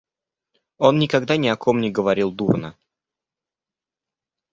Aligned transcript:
Он 0.79 0.97
никогда 0.97 1.37
ни 1.37 1.47
о 1.47 1.55
ком 1.55 1.79
не 1.79 1.91
говорил 1.91 2.31
дурно. 2.31 2.75